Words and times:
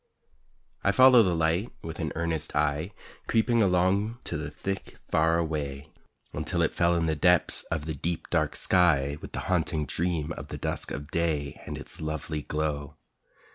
I 0.83 0.91
follow 0.91 1.21
the 1.21 1.35
light 1.35 1.71
with 1.83 1.99
an 1.99 2.11
earnest 2.15 2.55
eye, 2.55 2.91
Creeping 3.27 3.61
along 3.61 4.17
to 4.23 4.35
the 4.35 4.49
thick 4.49 4.97
far 5.11 5.37
away, 5.37 5.91
Until 6.33 6.63
it 6.63 6.73
fell 6.73 6.95
in 6.95 7.05
the 7.05 7.15
depths 7.15 7.61
of 7.65 7.85
the 7.85 7.93
deep, 7.93 8.27
dark 8.31 8.55
sky 8.55 9.19
With 9.21 9.33
the 9.33 9.41
haunting 9.41 9.85
dream 9.85 10.31
of 10.31 10.47
the 10.47 10.57
dusk 10.57 10.89
of 10.89 11.11
day 11.11 11.61
And 11.67 11.77
its 11.77 12.01
lovely 12.01 12.41
glow. 12.41 12.95